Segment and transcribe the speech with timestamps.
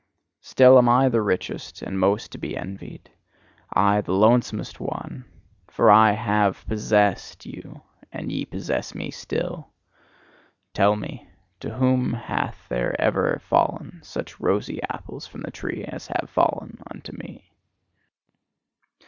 [0.41, 3.07] Still am I the richest and most to be envied
[3.71, 5.25] I, the lonesomest one!
[5.67, 9.67] For I HAVE POSSESSED you, and ye possess me still.
[10.73, 11.29] Tell me:
[11.59, 16.81] to whom hath there ever fallen such rosy apples from the tree as have fallen
[16.91, 17.51] unto me?